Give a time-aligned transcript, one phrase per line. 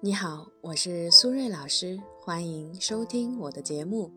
[0.00, 4.08] 你好，我是苏瑞老师，欢迎收听我的节目。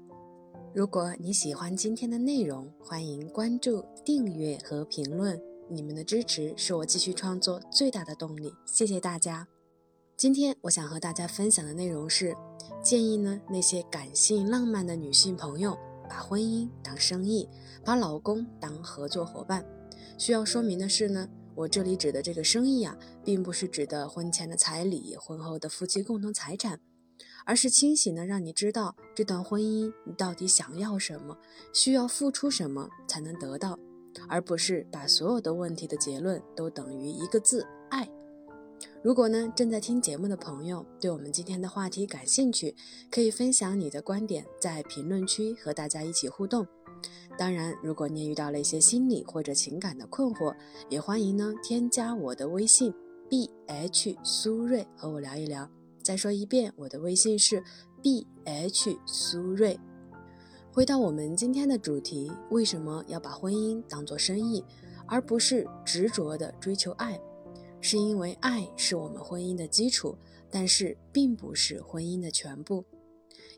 [0.75, 5.41] 如果你喜欢今天的内容，欢迎关注、订阅和评论。
[5.67, 9.47] 你们的支持是我继续创作最大的动力，谢谢大家。
[10.15, 12.37] 今天我想和大家分享的内容是，
[12.83, 15.75] 建议呢那些感性浪漫的女性朋友，
[16.07, 17.49] 把婚姻当生意，
[17.83, 19.65] 把老公当合作伙伴。
[20.15, 21.27] 需要说明的是呢。
[21.61, 26.79] 我这里指的这个生意啊，并不是指的婚前的彩礼、婚后的夫妻共同财产，
[27.45, 31.37] 而是清醒的让你知道这段婚姻你到底想要什么，
[31.71, 33.77] 需要付出什么才能得到，
[34.27, 38.09] 而不是把所有的问题的结论都等于一个字爱。
[39.03, 42.75] 如果呢正在听节目的朋友对我们今天的话题感兴趣，
[43.11, 46.65] 可以分享你的观点，在评论区和大家一起互动。
[47.37, 50.55] 当然，如果你遇到了一些心理或者情感的困惑，
[50.89, 52.93] 也欢迎呢添加我的微信
[53.29, 55.69] b h 苏瑞和我聊一聊。
[56.03, 57.63] 再说一遍，我的微信是
[58.01, 59.79] b h 苏瑞。
[60.71, 64.63] 回到我们今天的主题，为什么要把婚姻当作生意，
[65.07, 67.19] 而不是执着的追求爱？
[67.79, 70.15] 是因为爱是我们婚姻的基础，
[70.49, 72.85] 但是并不是婚姻的全部。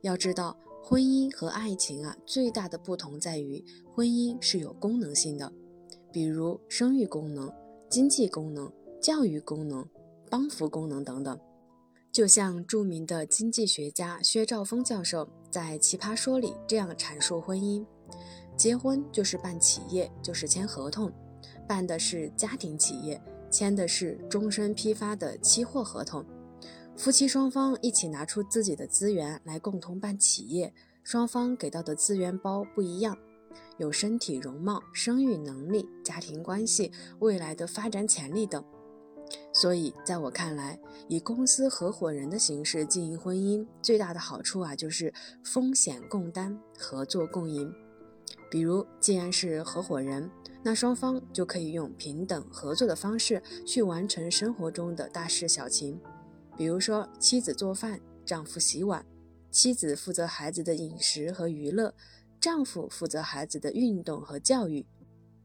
[0.01, 0.55] 要知道。
[0.85, 3.63] 婚姻和爱情啊，最大的不同在于，
[3.95, 5.49] 婚姻是有功能性的，
[6.11, 7.49] 比如生育功能、
[7.89, 8.69] 经济功能、
[9.01, 9.87] 教育功能、
[10.29, 11.39] 帮扶功能等等。
[12.11, 17.85] 就像著名的经济学家薛兆丰教授在《奇葩说》里这样阐述婚姻：
[18.57, 21.09] 结婚就是办企业，就是签合同，
[21.65, 26.25] 办的是家庭企业，签的是终身批发的期货合同。
[26.95, 33.17] 夫妻双方一起拿出自己的资源来共同办企业，双方给到的资源包不一样，
[33.77, 38.63] 有身体容貌、生育能力、家庭关系、未来的发展潜力等。
[39.51, 45.11] 所以，在我看来，以公司合伙人的形式经营婚姻，最大的好处啊，就是
[45.43, 47.73] 风险共担、合作共赢。
[48.51, 50.29] 比如，既然是合伙人，
[50.63, 55.99] 那双方就可以用平等合作的方式去完成生活中的大事小情。
[56.55, 59.03] 比如说，妻子做饭，丈夫洗碗；
[59.51, 61.93] 妻子负责孩子的饮食和娱乐，
[62.39, 64.85] 丈夫负责孩子的运动和教育。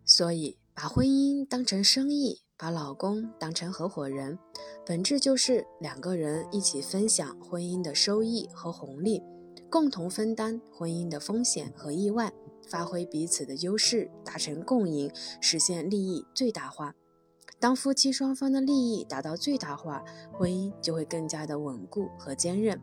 [0.04, 4.38] 所以，把婚姻当成生意，把老公当成合伙人，
[4.86, 9.22] 本质就是两个人一起分享婚姻的收益和红利，
[9.70, 12.32] 共同分担婚姻的风险和意外，
[12.70, 16.94] 发挥彼此的优势，达成共赢，实现利益最大化。
[17.60, 22.80] 当夫妻双方的利益达到最大化，婚姻就会更加的稳固和坚韧。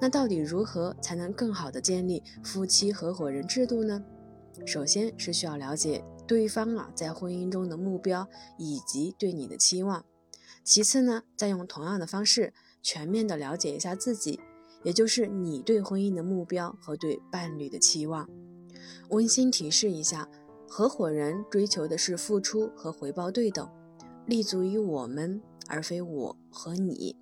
[0.00, 4.04] 那到底如何才能更好的建立夫妻合伙人制度呢？
[4.64, 10.04] 首先是需要了解对方啊在婚姻中的目标以及对你的期望。
[10.62, 14.40] 其次呢，再用同样的方式全面的了解一下自己，
[14.84, 18.28] 也就是你对婚姻的目标和对伴侣的期望。
[19.10, 20.28] 温馨提示一下，
[20.68, 23.68] 合伙人追求的是付出和回报对等。
[24.26, 27.16] 立足于我们，而非我和你。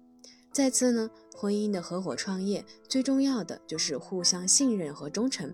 [0.50, 5.52] 再次呢，婚姻的合伙创业最重要的就是互相信任和忠诚。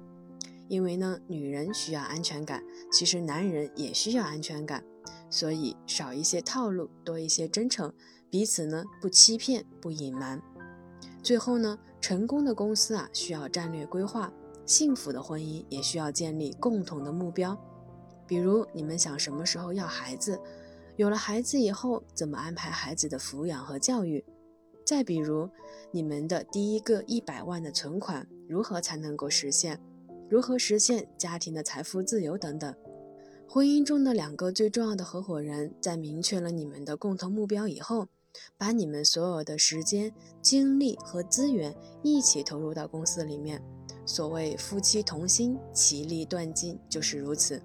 [0.68, 2.62] 因为呢，女人需要安全感，
[2.92, 4.84] 其实男人也需要安全感。
[5.28, 7.92] 所以少一些套路，多一些真诚，
[8.30, 10.40] 彼此呢不欺骗不隐瞒。
[11.22, 14.32] 最后呢，成功的公司啊需要战略规划，
[14.64, 17.58] 幸福的婚姻也需要建立共同的目标。
[18.26, 20.40] 比如你们想什么时候要孩子？
[21.00, 24.22] 有了孩子以后，怎么安排孩子的抚养和教育？
[24.84, 25.48] 再比如，
[25.92, 29.80] 你们的第一个一百万的存款如何才能够实现？
[30.28, 32.74] 如何实现家庭的财富自由等等？
[33.48, 38.08] 婚姻中的两个最重要的合伙人，在明确了你们的共同目标以后，
[38.58, 40.12] 把你们所有的时间、
[40.42, 43.62] 精力和资源一起投入到公司里面。
[44.04, 47.62] 所谓夫妻同心，其利断金，就是如此。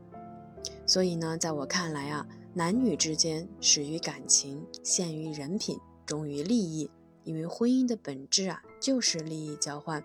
[0.86, 2.26] 所以呢，在我看来啊。
[2.58, 6.90] 男女之间始于感情，陷于人品，忠于利益。
[7.26, 10.02] 因为婚姻的本质啊，就是利益交换。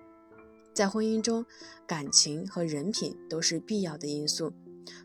[0.74, 1.46] 在婚姻中，
[1.86, 4.52] 感情和人品都是必要的因素。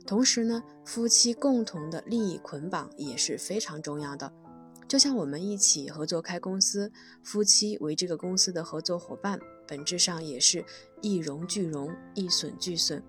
[0.08, 4.34] 同时呢，夫妻共同的利益捆绑也是非常重要的。
[4.88, 6.92] 就像我们一起合作开公司，
[7.22, 10.66] 夫妻为这个公司的合作伙伴，本质上也是
[11.00, 13.04] 一荣俱荣，一损俱损。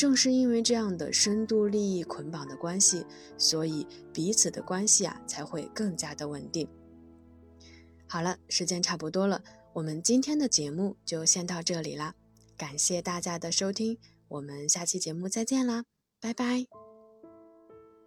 [0.00, 3.04] 正是因为这样的深度利益捆绑的关系，
[3.36, 6.66] 所以彼此的关系啊才会更加的稳定。
[8.06, 9.42] 好了，时间差不多了，
[9.74, 12.14] 我们今天的节目就先到这里啦，
[12.56, 13.98] 感谢大家的收听，
[14.28, 15.84] 我们下期节目再见啦，
[16.18, 16.79] 拜拜。